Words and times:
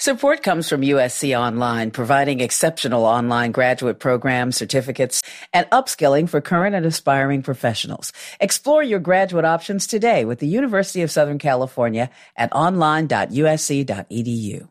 Support 0.00 0.42
comes 0.42 0.66
from 0.66 0.80
USC 0.80 1.38
Online, 1.38 1.90
providing 1.90 2.40
exceptional 2.40 3.04
online 3.04 3.52
graduate 3.52 3.98
programs, 3.98 4.56
certificates, 4.56 5.22
and 5.52 5.68
upskilling 5.68 6.26
for 6.26 6.40
current 6.40 6.74
and 6.74 6.86
aspiring 6.86 7.42
professionals. 7.42 8.10
Explore 8.40 8.82
your 8.82 8.98
graduate 8.98 9.44
options 9.44 9.86
today 9.86 10.24
with 10.24 10.38
the 10.38 10.46
University 10.46 11.02
of 11.02 11.10
Southern 11.10 11.38
California 11.38 12.08
at 12.34 12.50
online.usc.edu. 12.54 14.68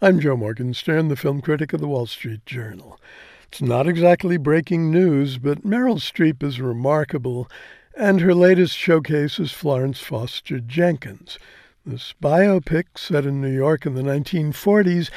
I'm 0.00 0.20
Joe 0.20 0.36
Morgenstern, 0.36 1.08
the 1.08 1.16
film 1.16 1.40
critic 1.40 1.72
of 1.72 1.80
the 1.80 1.88
Wall 1.88 2.06
Street 2.06 2.46
Journal. 2.46 3.00
It's 3.48 3.60
not 3.60 3.88
exactly 3.88 4.36
breaking 4.36 4.92
news, 4.92 5.38
but 5.38 5.66
Meryl 5.66 5.98
Streep 5.98 6.44
is 6.44 6.60
remarkable, 6.60 7.50
and 7.96 8.20
her 8.20 8.36
latest 8.36 8.76
showcase 8.76 9.40
is 9.40 9.50
Florence 9.50 9.98
Foster 9.98 10.60
Jenkins. 10.60 11.40
This 11.86 12.14
biopic, 12.22 12.96
set 12.96 13.26
in 13.26 13.42
New 13.42 13.54
York 13.54 13.84
in 13.84 13.94
the 13.94 14.00
1940s, 14.00 15.10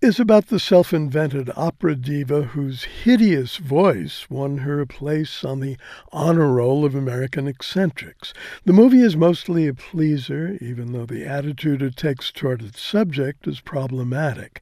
is 0.00 0.18
about 0.18 0.48
the 0.48 0.58
self 0.58 0.92
invented 0.92 1.48
opera 1.54 1.94
diva 1.94 2.42
whose 2.42 2.82
hideous 3.04 3.58
voice 3.58 4.28
won 4.28 4.58
her 4.58 4.80
a 4.80 4.86
place 4.86 5.44
on 5.44 5.60
the 5.60 5.76
honor 6.10 6.52
roll 6.52 6.84
of 6.84 6.96
American 6.96 7.46
eccentrics. 7.46 8.34
The 8.64 8.72
movie 8.72 9.00
is 9.00 9.16
mostly 9.16 9.68
a 9.68 9.74
pleaser, 9.74 10.58
even 10.60 10.90
though 10.90 11.06
the 11.06 11.24
attitude 11.24 11.82
it 11.82 11.94
takes 11.94 12.32
toward 12.32 12.62
its 12.62 12.80
subject 12.80 13.46
is 13.46 13.60
problematic. 13.60 14.60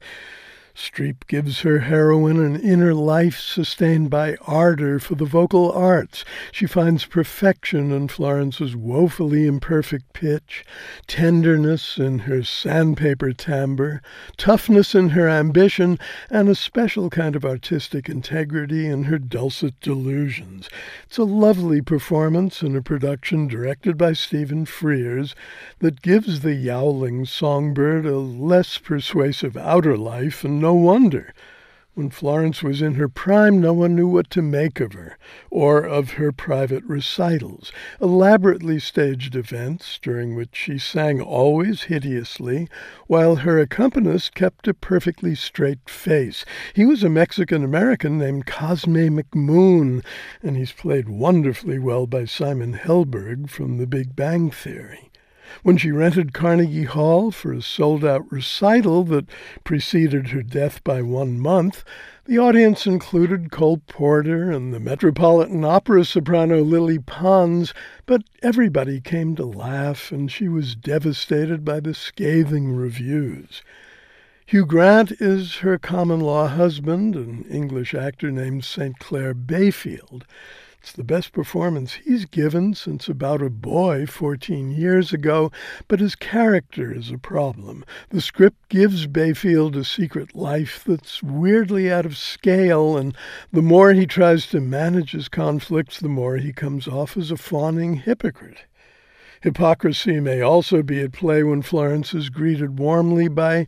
Streep 0.77 1.25
gives 1.25 1.61
her 1.61 1.79
heroine 1.79 2.39
an 2.39 2.55
inner 2.55 2.93
life 2.93 3.39
sustained 3.39 4.11
by 4.11 4.35
ardor 4.45 4.99
for 4.99 5.15
the 5.15 5.25
vocal 5.25 5.71
arts. 5.71 6.23
She 6.51 6.67
finds 6.67 7.03
perfection 7.03 7.91
in 7.91 8.09
Florence's 8.09 8.75
woefully 8.75 9.47
imperfect 9.47 10.13
pitch, 10.13 10.63
tenderness 11.07 11.97
in 11.97 12.19
her 12.19 12.43
sandpaper 12.43 13.33
timbre, 13.33 14.03
toughness 14.37 14.93
in 14.93 15.09
her 15.09 15.27
ambition, 15.27 15.97
and 16.29 16.47
a 16.47 16.53
special 16.53 17.09
kind 17.09 17.35
of 17.35 17.43
artistic 17.43 18.07
integrity 18.07 18.85
in 18.85 19.05
her 19.05 19.17
dulcet 19.17 19.79
delusions. 19.81 20.69
It's 21.07 21.17
a 21.17 21.23
lovely 21.23 21.81
performance 21.81 22.61
in 22.61 22.75
a 22.75 22.83
production 22.83 23.47
directed 23.47 23.97
by 23.97 24.13
Stephen 24.13 24.65
Frears 24.65 25.33
that 25.79 26.03
gives 26.03 26.41
the 26.41 26.53
yowling 26.53 27.25
songbird 27.25 28.05
a 28.05 28.19
less 28.19 28.77
persuasive 28.77 29.57
outer 29.57 29.97
life 29.97 30.43
and 30.43 30.66
no 30.67 30.73
wonder. 30.73 31.33
When 31.93 32.09
Florence 32.09 32.61
was 32.61 32.81
in 32.81 32.95
her 32.95 33.07
prime, 33.07 33.61
no 33.61 33.71
one 33.71 33.95
knew 33.95 34.09
what 34.09 34.29
to 34.31 34.41
make 34.41 34.81
of 34.81 34.91
her, 34.91 35.17
or 35.49 35.81
of 35.81 36.19
her 36.19 36.33
private 36.33 36.83
recitals, 36.83 37.71
elaborately 38.01 38.77
staged 38.77 39.33
events 39.33 39.97
during 40.01 40.35
which 40.35 40.49
she 40.51 40.77
sang 40.77 41.21
always 41.21 41.83
hideously, 41.83 42.67
while 43.07 43.37
her 43.37 43.57
accompanist 43.61 44.35
kept 44.35 44.67
a 44.67 44.73
perfectly 44.73 45.35
straight 45.35 45.89
face. 45.89 46.43
He 46.73 46.85
was 46.85 47.01
a 47.01 47.09
Mexican 47.09 47.63
American 47.63 48.17
named 48.17 48.45
Cosme 48.45 49.07
McMoon, 49.17 50.03
and 50.43 50.57
he's 50.57 50.73
played 50.73 51.07
wonderfully 51.07 51.79
well 51.79 52.07
by 52.07 52.25
Simon 52.25 52.73
Helberg 52.73 53.49
from 53.49 53.77
The 53.77 53.87
Big 53.87 54.17
Bang 54.17 54.51
Theory 54.51 55.07
when 55.63 55.77
she 55.77 55.91
rented 55.91 56.33
Carnegie 56.33 56.83
Hall 56.83 57.31
for 57.31 57.53
a 57.53 57.61
sold 57.61 58.03
out 58.03 58.31
recital 58.31 59.03
that 59.05 59.29
preceded 59.63 60.27
her 60.27 60.43
death 60.43 60.83
by 60.83 61.01
one 61.01 61.39
month, 61.39 61.83
the 62.25 62.37
audience 62.37 62.85
included 62.85 63.51
Cole 63.51 63.81
Porter 63.87 64.51
and 64.51 64.73
the 64.73 64.79
Metropolitan 64.79 65.63
Opera 65.63 66.03
soprano 66.03 66.61
Lily 66.61 66.99
Pons, 66.99 67.73
but 68.05 68.23
everybody 68.43 68.99
came 68.99 69.35
to 69.37 69.45
laugh, 69.45 70.11
and 70.11 70.29
she 70.29 70.49
was 70.49 70.75
devastated 70.75 71.63
by 71.63 71.79
the 71.79 71.93
scathing 71.93 72.75
reviews. 72.75 73.61
Hugh 74.49 74.65
Grant 74.65 75.11
is 75.19 75.55
her 75.55 75.77
common 75.77 76.21
law 76.21 76.47
husband, 76.47 77.17
an 77.17 77.43
English 77.51 77.93
actor 77.93 78.31
named 78.31 78.63
St. 78.63 78.97
Clair 78.97 79.33
Bayfield. 79.33 80.25
It's 80.79 80.93
the 80.93 81.03
best 81.03 81.33
performance 81.33 81.95
he's 81.95 82.23
given 82.23 82.73
since 82.73 83.09
about 83.09 83.41
a 83.41 83.49
boy 83.49 84.05
14 84.05 84.71
years 84.71 85.11
ago, 85.11 85.51
but 85.89 85.99
his 85.99 86.15
character 86.15 86.93
is 86.93 87.11
a 87.11 87.17
problem. 87.17 87.83
The 88.11 88.21
script 88.21 88.69
gives 88.69 89.05
Bayfield 89.05 89.75
a 89.75 89.83
secret 89.83 90.33
life 90.33 90.81
that's 90.87 91.21
weirdly 91.21 91.91
out 91.91 92.05
of 92.05 92.15
scale, 92.15 92.95
and 92.95 93.13
the 93.51 93.61
more 93.61 93.91
he 93.91 94.07
tries 94.07 94.47
to 94.47 94.61
manage 94.61 95.11
his 95.11 95.27
conflicts, 95.27 95.99
the 95.99 96.07
more 96.07 96.37
he 96.37 96.53
comes 96.53 96.87
off 96.87 97.17
as 97.17 97.31
a 97.31 97.35
fawning 97.35 97.95
hypocrite. 97.95 98.63
Hypocrisy 99.41 100.21
may 100.21 100.39
also 100.39 100.81
be 100.81 101.01
at 101.01 101.11
play 101.11 101.43
when 101.43 101.61
Florence 101.61 102.13
is 102.13 102.29
greeted 102.29 102.79
warmly 102.79 103.27
by 103.27 103.65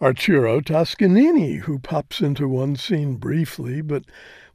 Arturo 0.00 0.60
Toscanini, 0.60 1.56
who 1.56 1.80
pops 1.80 2.20
into 2.20 2.46
one 2.46 2.76
scene 2.76 3.16
briefly, 3.16 3.80
but 3.80 4.04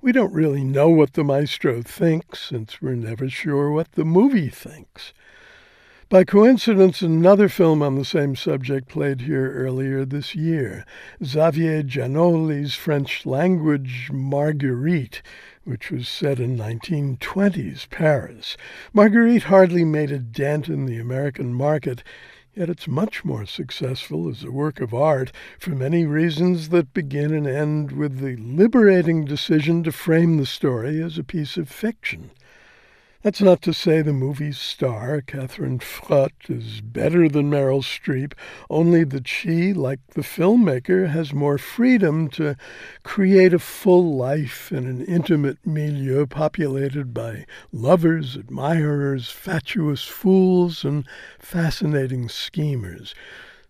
we 0.01 0.13
don't 0.13 0.33
really 0.33 0.63
know 0.63 0.87
what 0.87 1.13
the 1.13 1.23
maestro 1.23 1.81
thinks, 1.81 2.39
since 2.39 2.81
we're 2.81 2.95
never 2.95 3.27
sure 3.27 3.69
what 3.69 3.91
the 3.91 4.05
movie 4.05 4.47
thinks. 4.47 5.11
By 6.07 6.23
coincidence, 6.23 7.01
another 7.01 7.49
film 7.49 7.81
on 7.81 7.95
the 7.95 8.05
same 8.05 8.37
subject 8.37 8.87
played 8.87 9.21
here 9.21 9.51
earlier 9.51 10.05
this 10.05 10.33
year, 10.33 10.85
Xavier 11.21 11.83
Giannoli's 11.83 12.75
French 12.75 13.25
language 13.25 14.11
Marguerite, 14.13 15.21
which 15.65 15.91
was 15.91 16.07
set 16.07 16.39
in 16.39 16.55
1920s 16.55 17.89
Paris. 17.89 18.55
Marguerite 18.93 19.43
hardly 19.43 19.83
made 19.83 20.11
a 20.11 20.19
dent 20.19 20.69
in 20.69 20.85
the 20.85 20.99
American 20.99 21.53
market, 21.53 22.01
Yet 22.55 22.69
it's 22.69 22.87
much 22.87 23.25
more 23.25 23.47
successful 23.47 24.29
as 24.29 24.43
a 24.43 24.51
work 24.51 24.79
of 24.79 24.93
art 24.93 25.31
for 25.57 25.71
many 25.71 26.05
reasons 26.05 26.69
that 26.69 26.93
begin 26.93 27.33
and 27.33 27.47
end 27.47 27.91
with 27.91 28.19
the 28.19 28.35
liberating 28.35 29.25
decision 29.25 29.81
to 29.83 29.91
frame 29.91 30.37
the 30.37 30.45
story 30.45 31.01
as 31.01 31.17
a 31.17 31.23
piece 31.23 31.57
of 31.57 31.67
fiction. 31.67 32.29
That's 33.23 33.41
not 33.41 33.61
to 33.61 33.73
say 33.73 34.01
the 34.01 34.11
movie's 34.11 34.57
star, 34.57 35.21
Catherine 35.21 35.79
Frot, 35.79 36.33
is 36.49 36.81
better 36.81 37.29
than 37.29 37.49
Meryl 37.49 37.81
Streep, 37.81 38.33
only 38.69 39.05
that 39.05 39.29
she, 39.29 39.71
like 39.71 40.01
the 40.07 40.23
filmmaker, 40.23 41.07
has 41.07 41.31
more 41.31 41.57
freedom 41.57 42.27
to 42.31 42.57
create 43.03 43.53
a 43.53 43.59
full 43.59 44.17
life 44.17 44.73
in 44.73 44.85
an 44.85 45.05
intimate 45.05 45.57
milieu 45.65 46.25
populated 46.25 47.13
by 47.13 47.45
lovers, 47.71 48.35
admirers, 48.35 49.29
fatuous 49.29 50.03
fools, 50.03 50.83
and 50.83 51.05
fascinating 51.39 52.27
schemers. 52.27 53.15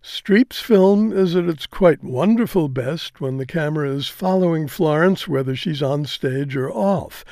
Streep's 0.02 0.58
film 0.58 1.12
is 1.12 1.36
at 1.36 1.44
its 1.44 1.68
quite 1.68 2.02
wonderful 2.02 2.68
best 2.68 3.20
when 3.20 3.36
the 3.36 3.46
camera 3.46 3.88
is 3.88 4.08
following 4.08 4.66
Florence, 4.66 5.28
whether 5.28 5.54
she's 5.54 5.80
on 5.80 6.06
stage 6.06 6.56
or 6.56 6.72
off. 6.72 7.24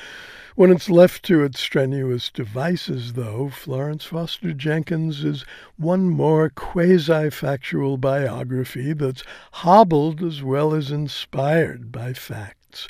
When 0.55 0.69
it's 0.69 0.87
left 0.87 1.25
to 1.25 1.43
its 1.43 1.59
strenuous 1.59 2.29
devices, 2.29 3.13
though, 3.13 3.49
Florence 3.49 4.05
Foster 4.05 4.53
Jenkins 4.53 5.23
is 5.23 5.45
one 5.77 6.11
more 6.11 6.51
quasi 6.51 7.31
factual 7.31 7.97
biography 7.97 8.93
that's 8.93 9.23
hobbled 9.51 10.21
as 10.21 10.43
well 10.43 10.75
as 10.75 10.91
inspired 10.91 11.91
by 11.91 12.13
facts. 12.13 12.87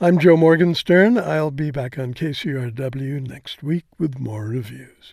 I'm 0.00 0.18
Joe 0.18 0.38
Morgenstern. 0.38 1.18
I'll 1.18 1.50
be 1.50 1.70
back 1.70 1.98
on 1.98 2.14
KCRW 2.14 3.28
next 3.28 3.62
week 3.62 3.84
with 3.98 4.18
more 4.18 4.46
reviews. 4.46 5.12